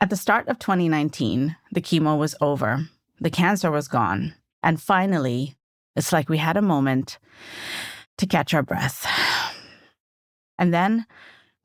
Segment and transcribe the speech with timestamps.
[0.00, 2.88] At the start of 2019, the chemo was over,
[3.20, 5.56] the cancer was gone, and finally,
[5.96, 7.18] it's like we had a moment
[8.18, 9.06] to catch our breath.
[10.58, 11.06] And then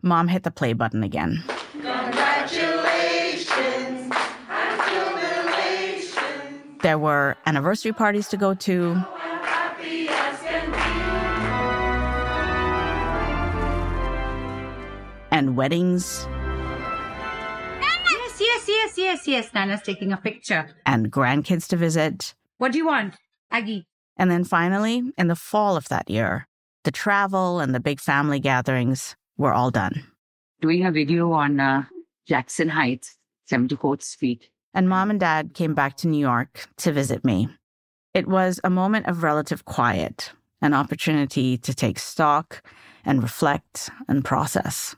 [0.01, 1.43] mom hit the play button again.
[1.71, 4.13] Congratulations
[4.87, 6.77] jubilation.
[6.81, 10.73] There were anniversary parties to go to, Happy as can
[15.31, 16.27] and weddings,
[18.89, 19.53] Yes, yes, yes, yes, yes.
[19.53, 20.67] Nana's taking a picture.
[20.85, 22.33] and grandkids to visit.
[22.57, 23.13] What do you want,
[23.51, 23.85] Aggie?
[24.17, 26.47] And then finally, in the fall of that year,
[26.85, 30.07] the travel and the big family gatherings were all done.
[30.61, 31.83] doing a video on uh,
[32.27, 33.15] Jackson Heights,
[33.51, 34.49] 74th Street.
[34.73, 37.47] And mom and dad came back to New York to visit me.
[38.15, 40.31] It was a moment of relative quiet,
[40.63, 42.63] an opportunity to take stock
[43.05, 44.95] and reflect and process.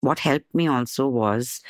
[0.00, 1.62] what helped me also was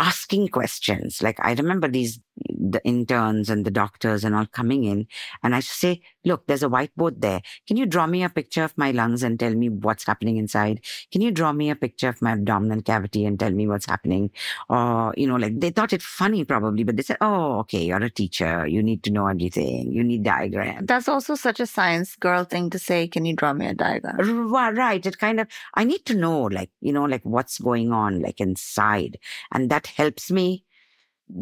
[0.00, 1.22] asking questions.
[1.22, 2.18] Like I remember these
[2.48, 5.06] the interns and the doctors and all coming in,
[5.42, 7.42] and I say, "Look, there's a whiteboard there.
[7.66, 10.80] Can you draw me a picture of my lungs and tell me what's happening inside?
[11.12, 14.30] Can you draw me a picture of my abdominal cavity and tell me what's happening?"
[14.68, 18.02] Or you know, like they thought it funny probably, but they said, "Oh, okay, you're
[18.02, 18.66] a teacher.
[18.66, 19.92] You need to know everything.
[19.92, 23.08] You need diagrams." That's also such a science girl thing to say.
[23.08, 24.52] Can you draw me a diagram?
[24.52, 25.04] Right.
[25.04, 28.40] It kind of, I need to know, like, you know, like what's going on, like
[28.40, 29.18] inside.
[29.52, 30.64] And that helps me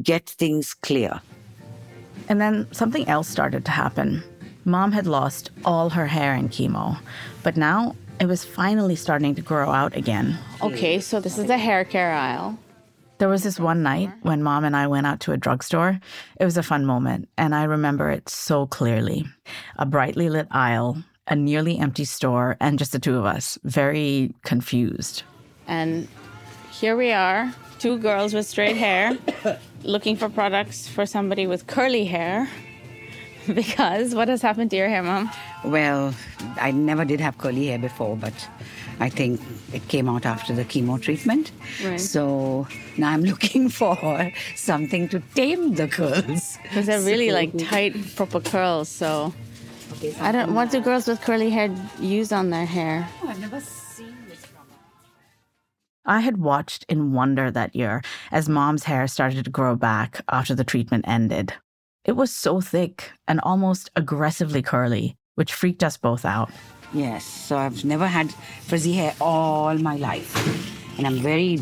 [0.03, 1.21] get things clear.
[2.29, 4.23] And then something else started to happen.
[4.65, 6.99] Mom had lost all her hair in chemo,
[7.43, 10.39] but now it was finally starting to grow out again.
[10.61, 12.59] Okay, so this is the hair care aisle.
[13.19, 15.99] There was this one night when mom and I went out to a drugstore.
[16.39, 19.25] It was a fun moment, and I remember it so clearly.
[19.77, 24.35] A brightly lit aisle, a nearly empty store, and just the two of us, very
[24.45, 25.25] confused.
[25.67, 26.07] And
[26.71, 29.17] here we are, two girls with straight hair,
[29.83, 32.49] looking for products for somebody with curly hair.
[33.55, 35.31] Because what has happened to your hair, mom?
[35.65, 36.15] Well,
[36.61, 38.35] I never did have curly hair before, but
[39.01, 39.41] I think
[39.73, 41.53] it came out after the chemo treatment.
[41.83, 41.99] Right.
[41.99, 42.67] So
[42.99, 46.59] now I'm looking for something to tame the curls.
[46.63, 48.91] Because they're really like tight, proper curls.
[48.91, 49.33] So
[50.21, 50.55] I don't.
[50.55, 53.09] What do girls with curly hair use on their hair?
[53.23, 53.88] Oh, I've never seen this from
[56.09, 58.01] I had watched in wonder that year
[58.33, 61.53] as mom's hair started to grow back after the treatment ended.
[62.07, 66.51] It was so thick and almost aggressively curly, which freaked us both out.
[66.95, 68.33] Yes, so I've never had
[68.63, 70.33] frizzy hair all my life.
[70.97, 71.59] And I'm very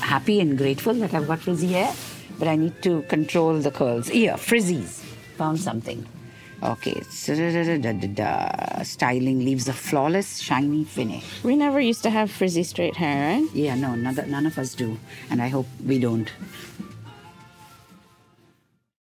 [0.00, 1.94] happy and grateful that I've got frizzy hair,
[2.40, 4.08] but I need to control the curls.
[4.08, 5.04] Here, frizzies.
[5.36, 6.04] Found something.
[6.60, 8.82] Okay, da, da, da.
[8.82, 11.44] styling leaves a flawless, shiny finish.
[11.44, 13.48] We never used to have frizzy straight hair, right?
[13.54, 14.98] Yeah, no, none, none of us do.
[15.30, 16.30] And I hope we don't.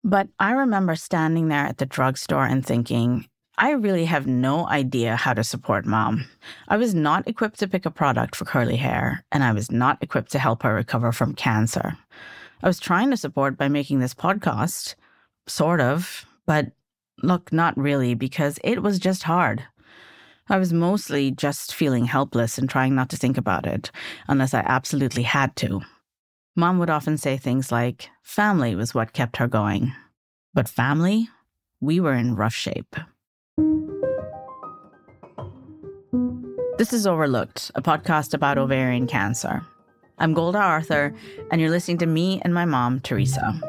[0.04, 3.26] But I remember standing there at the drugstore and thinking,
[3.58, 6.28] I really have no idea how to support mom.
[6.68, 9.98] I was not equipped to pick a product for curly hair, and I was not
[10.02, 11.98] equipped to help her recover from cancer.
[12.64, 14.96] I was trying to support by making this podcast,
[15.48, 16.72] sort of, but
[17.24, 19.64] look, not really, because it was just hard.
[20.50, 23.92] I was mostly just feeling helpless and trying not to think about it,
[24.28, 25.82] unless I absolutely had to.
[26.56, 29.94] Mom would often say things like, family was what kept her going.
[30.54, 31.30] But family,
[31.80, 32.96] we were in rough shape.
[36.78, 39.64] This is Overlooked, a podcast about ovarian cancer.
[40.18, 41.16] I'm Golda Arthur,
[41.52, 43.60] and you're listening to me and my mom, Teresa.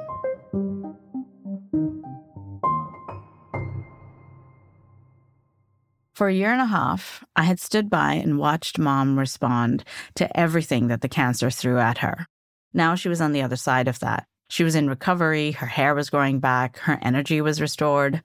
[6.23, 9.83] For a year and a half, I had stood by and watched mom respond
[10.15, 12.29] to everything that the cancer threw at her.
[12.73, 14.29] Now she was on the other side of that.
[14.49, 18.23] She was in recovery, her hair was growing back, her energy was restored.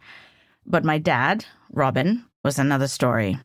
[0.63, 3.39] But my dad, Robin, was another story.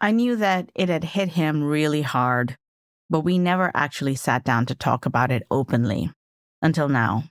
[0.00, 2.56] I knew that it had hit him really hard,
[3.08, 6.10] but we never actually sat down to talk about it openly
[6.60, 7.22] until now.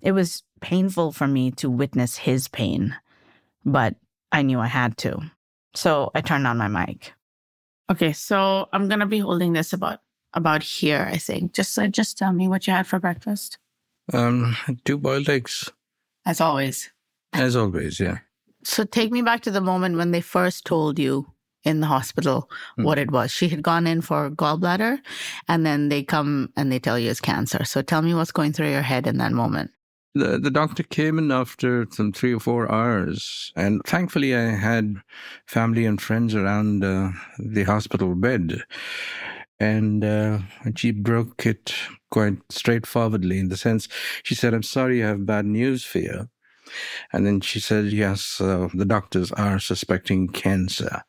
[0.00, 2.96] It was painful for me to witness his pain,
[3.66, 3.96] but
[4.32, 5.30] I knew I had to.
[5.74, 7.12] So I turned on my mic.
[7.90, 10.00] Okay, so I'm going to be holding this about
[10.34, 11.54] about here, I think.
[11.54, 13.58] Just so just tell me what you had for breakfast.
[14.12, 15.70] Um, two boiled eggs,
[16.26, 16.90] As always.
[17.32, 17.98] as always.
[18.00, 18.18] Yeah.
[18.64, 21.26] So take me back to the moment when they first told you
[21.64, 23.30] in the hospital what it was.
[23.30, 24.98] She had gone in for gallbladder
[25.48, 27.64] and then they come and they tell you it's cancer.
[27.64, 29.70] So tell me what's going through your head in that moment.
[30.18, 34.96] The the doctor came in after some three or four hours, and thankfully I had
[35.46, 38.64] family and friends around uh, the hospital bed,
[39.60, 40.38] and uh,
[40.76, 41.74] she broke it
[42.10, 43.88] quite straightforwardly in the sense
[44.22, 46.28] she said, I'm sorry, I have bad news for you.
[47.12, 51.02] And then she said, Yes, uh, the doctors are suspecting cancer.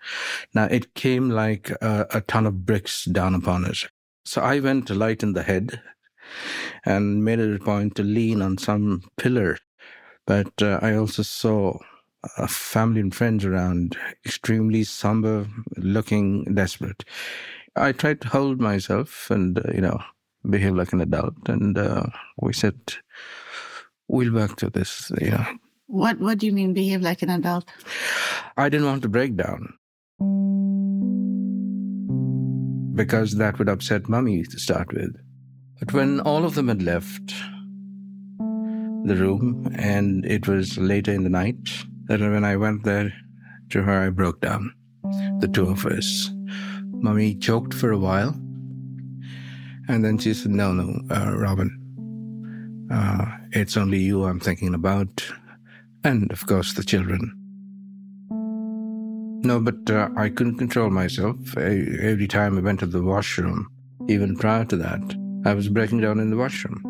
[0.53, 3.85] Now, it came like a, a ton of bricks down upon us.
[4.25, 5.81] So I went to lighten the head
[6.85, 9.57] and made it a point to lean on some pillar.
[10.25, 11.77] But uh, I also saw
[12.37, 15.47] uh, family and friends around, extremely somber,
[15.77, 17.05] looking desperate.
[17.75, 19.99] I tried to hold myself and, uh, you know,
[20.49, 21.35] behave like an adult.
[21.47, 22.03] And uh,
[22.37, 22.79] we said,
[24.07, 25.45] we'll work through this, you know.
[25.87, 27.67] What What do you mean behave like an adult?
[28.57, 29.73] I didn't want to break down
[32.93, 35.15] because that would upset mummy to start with.
[35.79, 37.33] But when all of them had left
[39.05, 41.69] the room and it was later in the night,
[42.05, 43.13] then when I went there
[43.69, 44.73] to her, I broke down.
[45.39, 46.31] The two of us.
[46.91, 48.35] Mummy choked for a while.
[49.87, 55.25] And then she said, No, no, uh, Robin, uh, it's only you I'm thinking about.
[56.03, 57.35] And of course, the children.
[59.41, 61.37] No, but uh, I couldn't control myself.
[61.57, 63.69] I, every time I went to the washroom,
[64.07, 65.15] even prior to that,
[65.45, 66.83] I was breaking down in the washroom.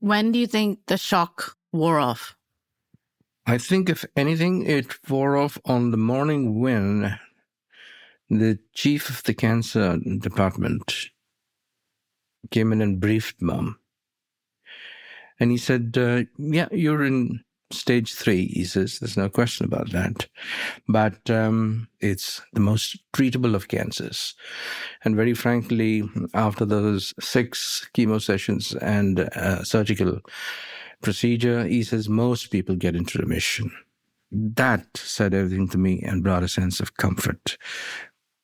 [0.00, 2.36] When do you think the shock wore off?
[3.46, 7.18] I think, if anything, it wore off on the morning when
[8.30, 11.10] the chief of the cancer department
[12.50, 13.78] came in and briefed mom.
[15.38, 18.46] And he said, uh, Yeah, you're in stage three.
[18.46, 20.28] He says, There's no question about that.
[20.88, 24.34] But um, it's the most treatable of cancers.
[25.04, 30.20] And very frankly, after those six chemo sessions and uh, surgical
[31.02, 33.70] procedure, he says most people get into remission.
[34.30, 37.56] That said everything to me and brought a sense of comfort.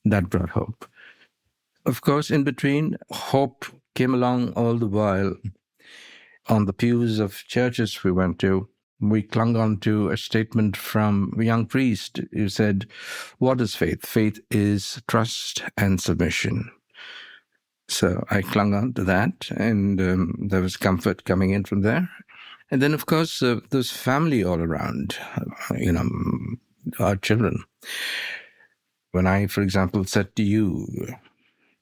[0.04, 0.86] That brought hope.
[1.84, 5.34] Of course, in between, hope came along all the while.
[6.48, 8.68] On the pews of churches we went to,
[9.10, 12.86] we clung on to a statement from a young priest who said,
[13.38, 14.06] What is faith?
[14.06, 16.70] Faith is trust and submission.
[17.88, 22.08] So I clung on to that, and um, there was comfort coming in from there.
[22.70, 26.08] And then, of course, uh, there's family all around, uh, you know,
[26.98, 27.64] our children.
[29.10, 30.86] When I, for example, said to you,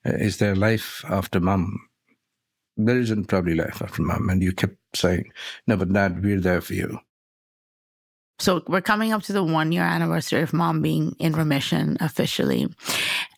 [0.05, 1.87] Is there life after mum?
[2.77, 4.31] There isn't probably life after mum.
[4.31, 5.31] And you kept saying,
[5.67, 6.99] No, but dad, we're there for you.
[8.41, 12.69] So we're coming up to the one year anniversary of mom being in remission officially.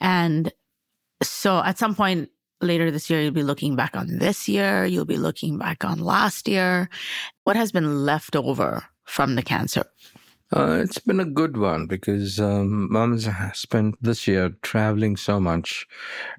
[0.00, 0.52] And
[1.22, 5.04] so at some point later this year, you'll be looking back on this year, you'll
[5.04, 6.88] be looking back on last year.
[7.42, 9.84] What has been left over from the cancer?
[10.54, 15.86] Uh, it's been a good one because um, mom's spent this year traveling so much,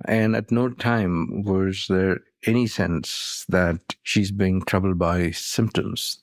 [0.05, 6.22] and at no time was there any sense that she's being troubled by symptoms.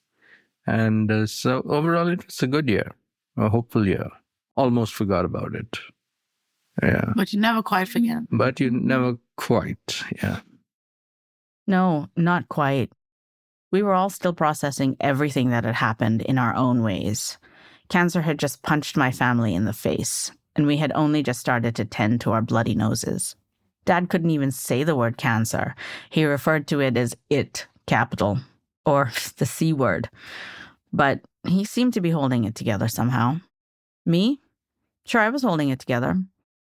[0.67, 2.93] And uh, so overall, it was a good year,
[3.37, 4.09] a hopeful year.
[4.57, 5.79] Almost forgot about it.
[6.83, 7.13] Yeah.
[7.17, 8.23] But you never quite forget.
[8.31, 10.41] But you never quite, yeah.
[11.67, 12.93] No, not quite.
[13.73, 17.39] We were all still processing everything that had happened in our own ways.
[17.89, 21.77] Cancer had just punched my family in the face, and we had only just started
[21.77, 23.37] to tend to our bloody noses.
[23.85, 25.75] Dad couldn't even say the word cancer.
[26.11, 28.39] He referred to it as it, capital,
[28.85, 30.09] or the C word.
[30.93, 33.41] But he seemed to be holding it together somehow.
[34.05, 34.41] Me?
[35.07, 36.17] Sure, I was holding it together.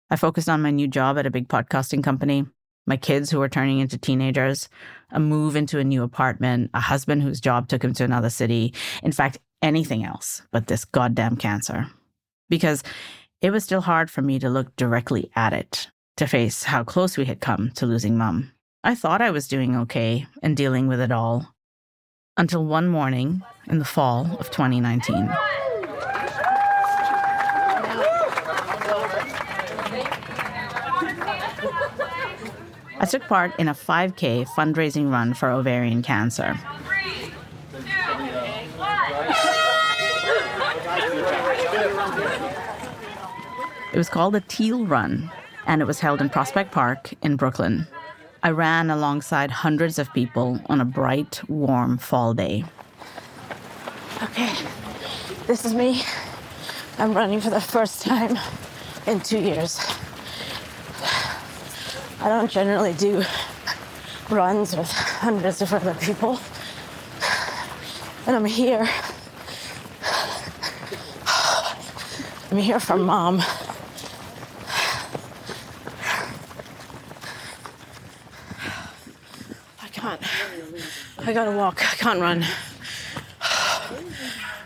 [0.10, 2.46] I focused on my new job at a big podcasting company,
[2.86, 4.70] my kids who were turning into teenagers,
[5.12, 8.74] a move into a new apartment, a husband whose job took him to another city.
[9.04, 11.88] In fact, anything else but this goddamn cancer.
[12.50, 12.84] Because
[13.42, 17.18] it was still hard for me to look directly at it, to face how close
[17.18, 18.52] we had come to losing mum.
[18.84, 21.54] I thought I was doing okay and dealing with it all.
[22.40, 25.30] Until one morning in the fall of 2019.
[32.98, 36.58] I took part in a 5K fundraising run for ovarian cancer.
[43.92, 45.30] It was called the Teal Run,
[45.68, 47.86] and it was held in Prospect Park in Brooklyn.
[48.42, 52.64] I ran alongside hundreds of people on a bright, warm fall day.
[54.24, 54.56] Okay,
[55.46, 56.04] this is me.
[56.98, 58.40] I'm running for the first time
[59.06, 59.78] in two years.
[62.22, 63.24] I don't generally do
[64.30, 66.40] runs with hundreds of other people.
[68.26, 68.88] And I'm here.
[72.52, 73.42] I'm here for mom.
[80.00, 80.22] can't.
[81.30, 81.80] I gotta walk.
[81.84, 82.44] I can't run.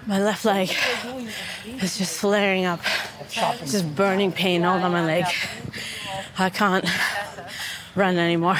[0.08, 0.74] My left leg
[1.66, 2.80] is just flaring up.
[3.30, 5.26] Just burning pain all down my leg.
[6.40, 6.86] I can't
[7.96, 8.56] run anymore.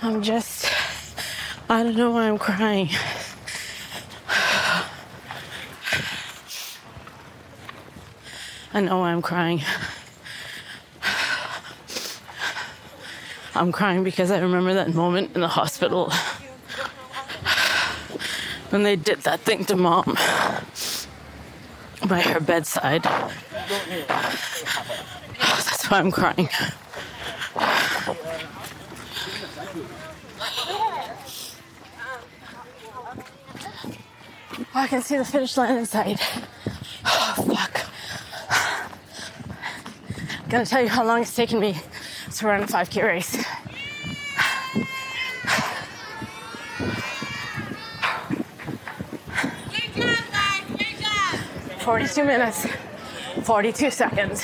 [0.00, 0.72] I'm just,
[1.68, 2.88] I don't know why I'm crying.
[8.72, 9.60] I know why I'm crying.
[13.56, 16.12] I'm crying because I remember that moment in the hospital
[18.68, 20.14] when they did that thing to mom
[22.06, 23.04] by her bedside.
[25.38, 26.50] That's why I'm crying.
[34.74, 36.20] Oh, I can see the finish line inside.
[37.06, 37.86] Oh, fuck.
[40.50, 41.80] Gonna tell you how long it's taken me
[42.36, 43.44] to run a 5K race.
[51.80, 52.66] Forty-two minutes,
[53.42, 54.42] forty-two seconds.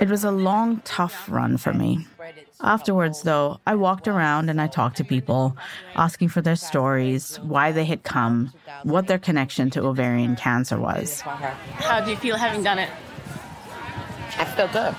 [0.00, 2.06] It was a long, tough run for me.
[2.62, 5.56] Afterwards, though, I walked around and I talked to people,
[5.96, 8.52] asking for their stories, why they had come,
[8.84, 11.20] what their connection to ovarian cancer was.
[11.22, 12.90] How do you feel having done it?
[14.38, 14.94] I feel good.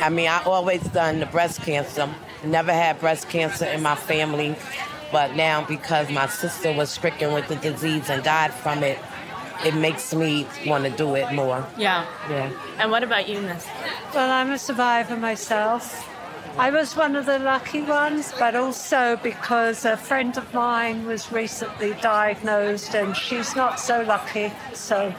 [0.00, 2.12] I mean, I always done the breast cancer.
[2.44, 4.56] Never had breast cancer in my family,
[5.12, 8.98] but now because my sister was stricken with the disease and died from it,
[9.64, 11.64] it makes me want to do it more.
[11.78, 12.06] Yeah.
[12.28, 12.50] Yeah.
[12.78, 13.66] And what about you, Miss?
[14.12, 16.10] Well, I'm a survivor myself.
[16.56, 21.32] I was one of the lucky ones, but also because a friend of mine was
[21.32, 24.52] recently diagnosed and she's not so lucky.
[24.72, 25.12] So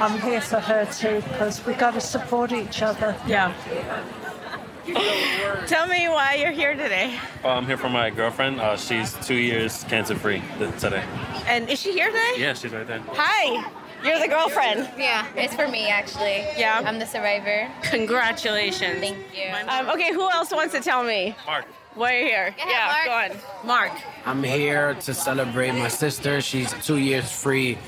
[0.00, 3.16] I'm here for her too because we got to support each other.
[3.28, 3.54] Yeah.
[5.68, 7.16] Tell me why you're here today.
[7.44, 8.60] Oh, I'm here for my girlfriend.
[8.60, 10.42] Uh, she's two years cancer free
[10.80, 11.04] today.
[11.46, 12.34] And is she here today?
[12.38, 13.00] Yeah, she's right there.
[13.12, 13.70] Hi.
[14.04, 14.88] You're the girlfriend.
[14.98, 16.44] Yeah, it's for me actually.
[16.56, 16.82] Yeah.
[16.84, 17.70] I'm the survivor.
[17.82, 19.00] Congratulations.
[19.00, 19.52] Thank you.
[19.68, 21.66] Um, okay, who else wants to tell me Mark.
[21.94, 22.54] why are you're here?
[22.56, 23.32] Go ahead, yeah, Mark.
[23.32, 23.66] go on.
[23.66, 23.92] Mark.
[24.26, 26.40] I'm here to celebrate my sister.
[26.40, 27.78] She's two years free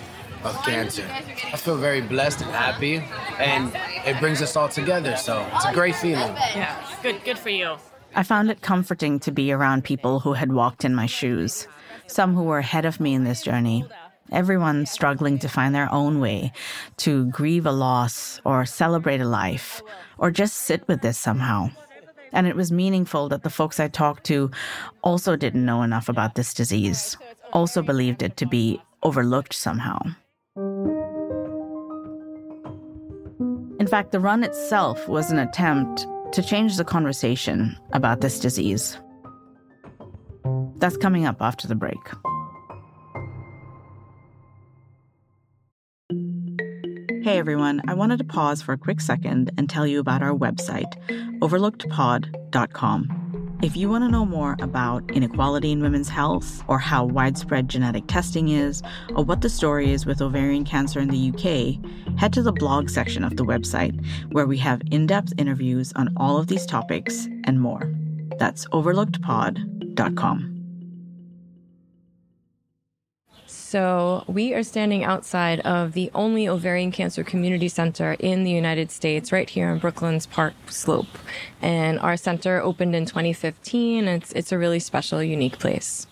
[0.45, 1.07] of cancer.
[1.53, 3.03] I feel very blessed and happy,
[3.39, 3.73] and
[4.07, 5.17] it brings us all together.
[5.17, 6.35] So it's a great feeling.
[6.55, 6.77] Yeah.
[7.03, 7.25] Good.
[7.25, 7.77] Good for you.
[8.15, 11.67] I found it comforting to be around people who had walked in my shoes,
[12.07, 13.85] some who were ahead of me in this journey.
[14.33, 16.53] Everyone struggling to find their own way
[16.99, 19.83] to grieve a loss or celebrate a life
[20.19, 21.71] or just sit with this somehow.
[22.33, 24.51] And it was meaningful that the folks I talked to
[25.03, 27.17] also didn't know enough about this disease,
[27.53, 29.99] also believed it to be overlooked somehow.
[33.79, 38.99] In fact, the run itself was an attempt to change the conversation about this disease.
[40.77, 41.99] That's coming up after the break.
[47.35, 50.39] Hey everyone, I wanted to pause for a quick second and tell you about our
[50.39, 50.95] website,
[51.41, 53.59] overlookedpod.com.
[53.61, 58.07] If you want to know more about inequality in women's health, or how widespread genetic
[58.07, 58.85] testing is,
[59.17, 61.75] or what the story is with ovarian cancer in the UK,
[62.17, 66.15] head to the blog section of the website, where we have in depth interviews on
[66.17, 67.93] all of these topics and more.
[68.39, 70.54] That's overlookedpod.com.
[73.75, 78.93] So, we are standing outside of the only ovarian cancer community center in the United
[78.93, 81.09] States, right here in Brooklyn's Park Slope.
[81.61, 84.07] And our center opened in 2015.
[84.07, 86.07] It's, it's a really special, unique place.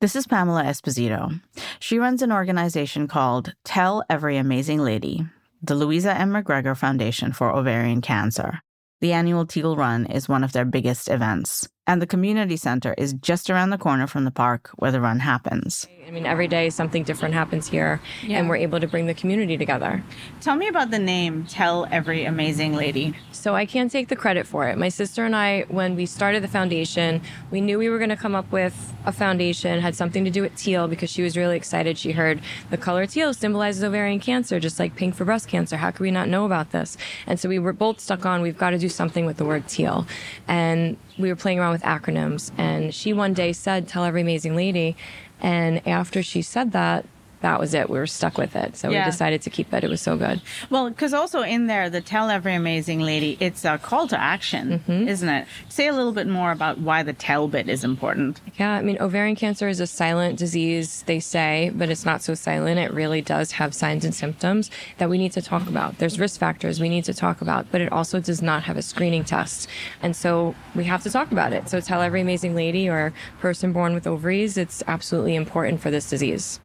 [0.00, 1.40] This is Pamela Esposito.
[1.78, 5.24] She runs an organization called Tell Every Amazing Lady,
[5.62, 6.32] the Louisa M.
[6.32, 8.58] McGregor Foundation for Ovarian Cancer.
[9.00, 13.14] The annual Teal Run is one of their biggest events, and the community center is
[13.14, 15.88] just around the corner from the park where the run happens.
[16.06, 18.38] I mean, every day something different happens here, Yeah.
[18.38, 20.02] and we're able to bring the community together.
[20.40, 23.14] Tell me about the name Tell Every Amazing Lady.
[23.32, 24.78] So I can't take the credit for it.
[24.78, 28.16] My sister and I, when we started the foundation, we knew we were going to
[28.16, 31.56] come up with a foundation, had something to do with teal because she was really
[31.56, 31.98] excited.
[31.98, 32.40] She heard
[32.70, 35.76] the color teal symbolizes ovarian cancer, just like pink for breast cancer.
[35.76, 36.96] How could we not know about this?
[37.26, 39.68] And so we were both stuck on, we've got to do something with the word
[39.68, 40.06] teal.
[40.46, 42.50] And we were playing around with acronyms.
[42.58, 44.96] And she one day said, Tell every amazing lady.
[45.40, 47.06] And after she said that,
[47.40, 47.88] that was it.
[47.88, 48.76] We were stuck with it.
[48.76, 49.04] So Yeah.
[49.04, 49.84] we decided to keep it.
[49.84, 50.40] It was so good.
[50.70, 54.82] Well, because also in there, the Tell Every Amazing Lady, it's a call to action,
[54.88, 55.08] Mm-hmm.
[55.08, 55.46] isn't it?
[55.68, 58.40] Say a little bit more about why the tell bit is important.
[58.58, 62.34] Yeah, I mean, ovarian cancer is a silent disease, they say, but it's not so
[62.34, 62.78] silent.
[62.78, 65.98] It really does have signs and symptoms that we need to talk about.
[65.98, 68.82] There's risk factors we need to talk about, but it also does not have a
[68.82, 69.68] screening test.
[70.02, 71.68] And so we have to talk about it.
[71.68, 76.08] So tell every amazing lady or person born with ovaries, it's absolutely important for this
[76.10, 76.60] disease.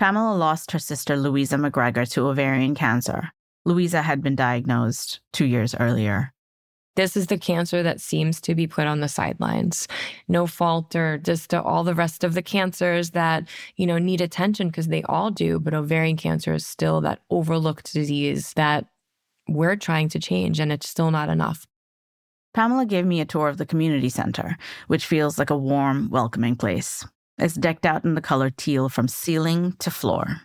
[0.00, 3.32] Pamela lost her sister Louisa McGregor to ovarian cancer.
[3.66, 6.32] Louisa had been diagnosed two years earlier.
[6.96, 9.88] This is the cancer that seems to be put on the sidelines.
[10.26, 14.22] No fault or just to all the rest of the cancers that, you know, need
[14.22, 18.86] attention because they all do, but ovarian cancer is still that overlooked disease that
[19.50, 21.66] we're trying to change and it's still not enough.
[22.54, 26.56] Pamela gave me a tour of the community center, which feels like a warm, welcoming
[26.56, 27.04] place.
[27.40, 30.42] It's decked out in the color teal from ceiling to floor.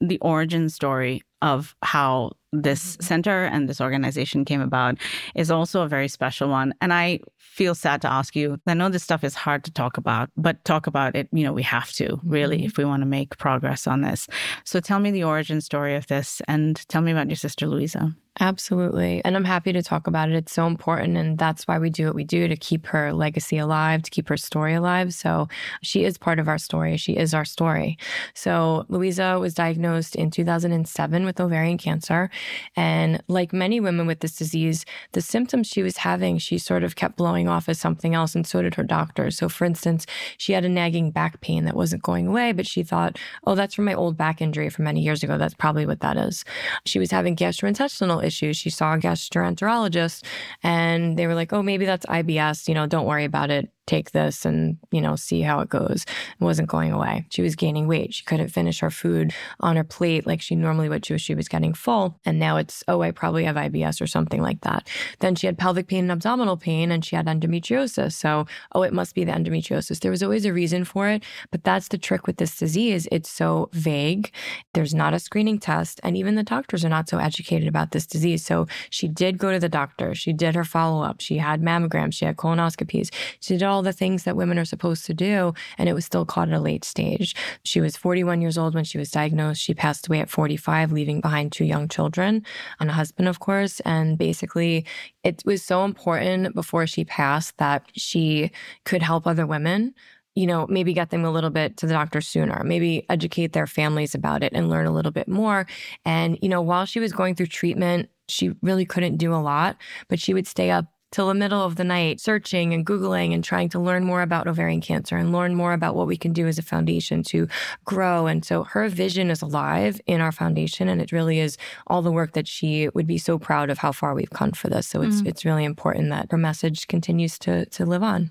[0.00, 4.98] The origin story of how this center and this organization came about
[5.34, 6.74] is also a very special one.
[6.80, 8.58] And I feel sad to ask you.
[8.66, 11.52] I know this stuff is hard to talk about, but talk about it, you know,
[11.52, 12.66] we have to really mm-hmm.
[12.66, 14.28] if we want to make progress on this.
[14.64, 18.14] So tell me the origin story of this and tell me about your sister Louisa.
[18.40, 19.22] Absolutely.
[19.26, 20.34] And I'm happy to talk about it.
[20.34, 21.18] It's so important.
[21.18, 24.26] And that's why we do what we do to keep her legacy alive, to keep
[24.30, 25.12] her story alive.
[25.12, 25.48] So
[25.82, 26.96] she is part of our story.
[26.96, 27.98] She is our story.
[28.34, 32.30] So Louisa was diagnosed in 2007 with ovarian cancer.
[32.76, 36.96] And like many women with this disease, the symptoms she was having, she sort of
[36.96, 38.34] kept blowing off as something else.
[38.34, 39.30] And so did her doctor.
[39.30, 40.06] So, for instance,
[40.38, 43.74] she had a nagging back pain that wasn't going away, but she thought, oh, that's
[43.74, 45.38] from my old back injury from many years ago.
[45.38, 46.44] That's probably what that is.
[46.84, 48.56] She was having gastrointestinal issues.
[48.56, 50.24] She saw a gastroenterologist
[50.62, 52.68] and they were like, oh, maybe that's IBS.
[52.68, 53.70] You know, don't worry about it.
[53.86, 56.04] Take this and, you know, see how it goes.
[56.40, 57.26] It wasn't going away.
[57.30, 58.14] She was gaining weight.
[58.14, 61.04] She couldn't finish her food on her plate like she normally would.
[61.04, 62.18] She was, she was getting full.
[62.24, 64.86] And now it's, oh, I probably have IBS or something like that.
[65.18, 68.12] Then she had pelvic pain and abdominal pain and she had endometriosis.
[68.12, 70.00] So, oh, it must be the endometriosis.
[70.00, 71.24] There was always a reason for it.
[71.50, 73.08] But that's the trick with this disease.
[73.10, 74.32] It's so vague.
[74.74, 76.00] There's not a screening test.
[76.02, 78.44] And even the doctors are not so educated about this disease.
[78.44, 80.14] So she did go to the doctor.
[80.14, 81.20] She did her follow up.
[81.20, 82.14] She had mammograms.
[82.14, 83.10] She had colonoscopies.
[83.40, 85.54] She did all the things that women are supposed to do.
[85.78, 87.34] And it was still caught at a late stage.
[87.64, 89.62] She was 41 years old when she was diagnosed.
[89.62, 92.44] She passed away at 45, leaving behind two young children
[92.80, 93.80] and a husband, of course.
[93.80, 94.84] And basically,
[95.24, 98.50] it was so important before she passed that she
[98.84, 99.94] could help other women
[100.34, 103.66] you know, maybe get them a little bit to the doctor sooner, maybe educate their
[103.66, 105.66] families about it and learn a little bit more.
[106.04, 109.76] And, you know, while she was going through treatment, she really couldn't do a lot,
[110.08, 113.44] but she would stay up till the middle of the night searching and Googling and
[113.44, 116.48] trying to learn more about ovarian cancer and learn more about what we can do
[116.48, 117.46] as a foundation to
[117.84, 118.26] grow.
[118.26, 120.88] And so her vision is alive in our foundation.
[120.88, 123.92] And it really is all the work that she would be so proud of how
[123.92, 124.88] far we've come for this.
[124.88, 125.26] So it's Mm.
[125.28, 128.30] it's really important that her message continues to to live on.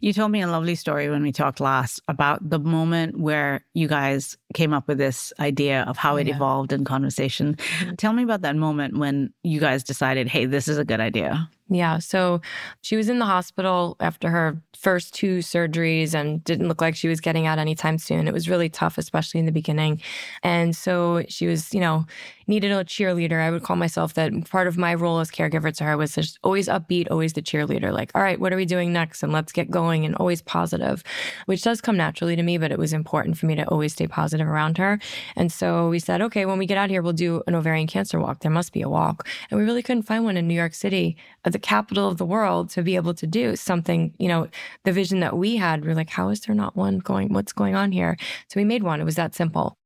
[0.00, 3.88] You told me a lovely story when we talked last about the moment where you
[3.88, 6.34] guys came up with this idea of how it Yeah.
[6.36, 7.56] evolved in conversation.
[7.98, 11.50] Tell me about that moment when you guys decided, hey, this is a good idea.
[11.68, 11.98] Yeah.
[11.98, 12.40] So
[12.82, 17.08] she was in the hospital after her first two surgeries and didn't look like she
[17.08, 18.28] was getting out anytime soon.
[18.28, 20.00] It was really tough, especially in the beginning.
[20.44, 22.06] And so she was, you know,
[22.46, 23.40] needed a cheerleader.
[23.40, 26.38] I would call myself that part of my role as caregiver to her was just
[26.44, 27.92] always upbeat, always the cheerleader.
[27.92, 29.24] Like, all right, what are we doing next?
[29.24, 31.02] And let's get going and always positive,
[31.46, 34.06] which does come naturally to me, but it was important for me to always stay
[34.06, 35.00] positive around her.
[35.34, 38.20] And so we said, okay, when we get out here, we'll do an ovarian cancer
[38.20, 38.40] walk.
[38.40, 39.26] There must be a walk.
[39.50, 41.16] And we really couldn't find one in New York City,
[41.56, 44.46] the capital of the world, to be able to do something, you know,
[44.84, 45.82] the vision that we had.
[45.82, 47.32] We are like, how is there not one going?
[47.32, 48.18] What's going on here?
[48.48, 49.00] So we made one.
[49.00, 49.78] It was that simple.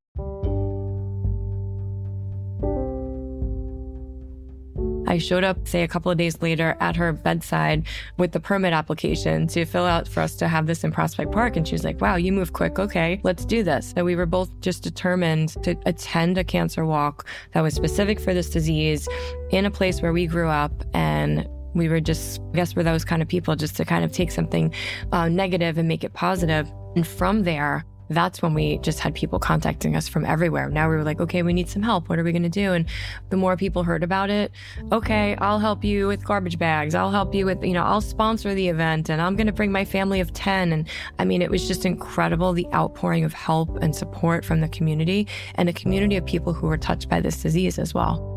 [5.07, 7.85] I showed up, say, a couple of days later at her bedside
[8.17, 11.55] with the permit application to fill out for us to have this in Prospect Park.
[11.55, 12.79] And she was like, wow, you move quick.
[12.79, 13.93] Okay, let's do this.
[13.95, 18.33] So we were both just determined to attend a cancer walk that was specific for
[18.33, 19.07] this disease
[19.51, 20.73] in a place where we grew up.
[20.93, 24.11] And we were just, I guess, we're those kind of people just to kind of
[24.11, 24.73] take something
[25.11, 26.71] uh, negative and make it positive.
[26.95, 30.69] And from there, that's when we just had people contacting us from everywhere.
[30.69, 32.09] Now we were like, okay, we need some help.
[32.09, 32.73] What are we going to do?
[32.73, 32.85] And
[33.29, 34.51] the more people heard about it,
[34.91, 36.93] okay, I'll help you with garbage bags.
[36.93, 39.71] I'll help you with, you know, I'll sponsor the event and I'm going to bring
[39.71, 40.73] my family of 10.
[40.73, 40.87] And
[41.19, 45.27] I mean, it was just incredible the outpouring of help and support from the community
[45.55, 48.30] and a community of people who were touched by this disease as well.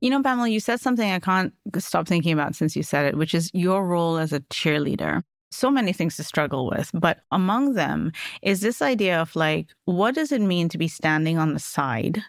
[0.00, 3.16] You know, Pamela, you said something I can't stop thinking about since you said it,
[3.16, 5.22] which is your role as a cheerleader.
[5.50, 10.14] so many things to struggle with, but among them is this idea of like, what
[10.14, 12.22] does it mean to be standing on the side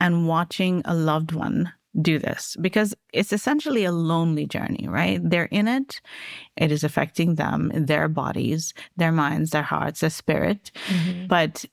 [0.00, 2.56] and watching a loved one do this?
[2.60, 5.20] Because it's essentially a lonely journey, right?
[5.22, 6.00] They're in it,
[6.56, 10.70] it is affecting them, their bodies, their minds, their hearts, their spirit.
[10.86, 11.26] Mm-hmm.
[11.26, 11.64] But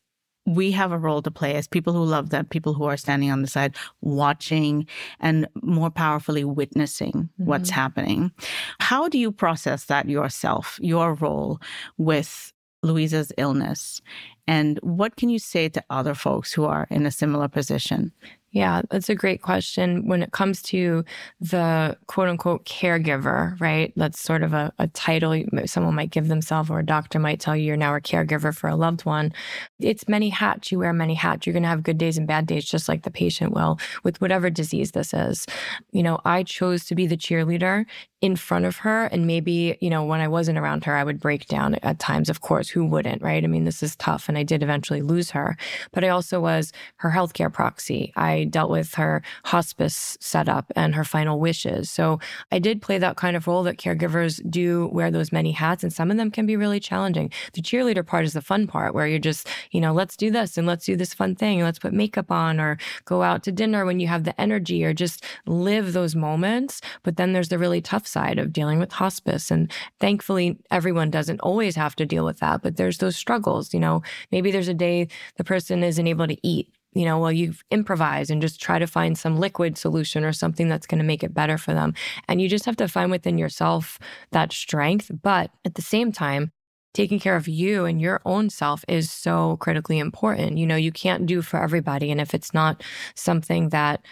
[0.48, 3.30] we have a role to play as people who love them, people who are standing
[3.30, 4.88] on the side, watching
[5.20, 7.80] and more powerfully witnessing what's mm-hmm.
[7.80, 8.32] happening.
[8.80, 11.60] How do you process that yourself, your role
[11.98, 14.02] with Louisa's illness?
[14.48, 18.14] And what can you say to other folks who are in a similar position?
[18.58, 20.08] Yeah, that's a great question.
[20.08, 21.06] When it comes to
[21.40, 23.94] the quote unquote caregiver, right?
[23.96, 27.56] That's sort of a, a title someone might give themselves, or a doctor might tell
[27.56, 29.32] you you're now a caregiver for a loved one.
[29.80, 30.72] It's many hats.
[30.72, 31.46] You wear many hats.
[31.46, 34.20] You're going to have good days and bad days, just like the patient will with
[34.22, 35.46] whatever disease this is.
[35.92, 37.86] You know, I chose to be the cheerleader
[38.20, 39.06] in front of her.
[39.06, 42.30] And maybe, you know, when I wasn't around her, I would break down at times.
[42.30, 43.44] Of course, who wouldn't, right?
[43.44, 44.28] I mean, this is tough.
[44.28, 45.56] And I did eventually lose her.
[45.92, 48.12] But I also was her healthcare proxy.
[48.16, 51.92] I dealt with her hospice setup and her final wishes.
[51.92, 52.20] So
[52.52, 55.84] I did play that kind of role that caregivers do wear those many hats.
[55.84, 57.32] And some of them can be really challenging.
[57.54, 60.58] The cheerleader part is the fun part where you're just, you know, let's do this
[60.58, 61.60] and let's do this fun thing.
[61.60, 64.84] and Let's put makeup on or go out to dinner when you have the energy
[64.84, 66.82] or just live those moments.
[67.04, 69.52] But then there's the really tough side of dealing with hospice.
[69.52, 73.74] And thankfully, everyone doesn't always have to deal with that, but there's those struggles.
[73.74, 76.72] You know, maybe there's a day the person isn't able to eat.
[76.94, 80.68] You know, well, you improvise and just try to find some liquid solution or something
[80.68, 81.94] that's going to make it better for them.
[82.28, 84.00] And you just have to find within yourself
[84.32, 85.12] that strength.
[85.22, 86.52] But at the same time,
[86.96, 90.58] taking care of you and your own self is so critically important.
[90.58, 92.10] You know, you can't do for everybody.
[92.10, 92.82] And if it's not
[93.14, 94.04] something that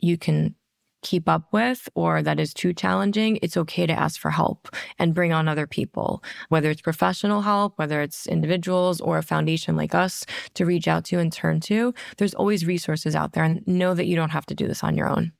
[0.00, 0.56] you can
[1.02, 5.14] keep up with or that is too challenging, it's okay to ask for help and
[5.14, 9.94] bring on other people, whether it's professional help, whether it's individuals or a foundation like
[9.94, 11.92] us to reach out to and turn to.
[12.16, 14.96] There's always resources out there and know that you don't have to do this on
[14.96, 15.32] your own.